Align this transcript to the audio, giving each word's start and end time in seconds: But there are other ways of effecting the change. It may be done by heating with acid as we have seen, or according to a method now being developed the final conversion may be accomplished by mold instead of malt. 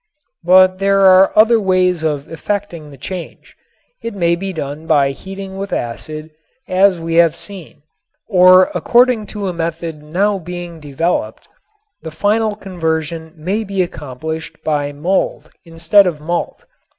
But 0.43 0.79
there 0.79 1.01
are 1.01 1.31
other 1.37 1.59
ways 1.59 2.01
of 2.01 2.27
effecting 2.27 2.89
the 2.89 2.97
change. 2.97 3.55
It 4.01 4.15
may 4.15 4.35
be 4.35 4.51
done 4.51 4.87
by 4.87 5.11
heating 5.11 5.57
with 5.57 5.71
acid 5.71 6.31
as 6.67 6.99
we 6.99 7.13
have 7.17 7.35
seen, 7.35 7.83
or 8.27 8.71
according 8.73 9.27
to 9.27 9.47
a 9.47 9.53
method 9.53 10.01
now 10.01 10.39
being 10.39 10.79
developed 10.79 11.47
the 12.01 12.09
final 12.09 12.55
conversion 12.55 13.33
may 13.37 13.63
be 13.63 13.83
accomplished 13.83 14.55
by 14.63 14.91
mold 14.91 15.51
instead 15.65 16.07
of 16.07 16.19
malt. 16.19 16.65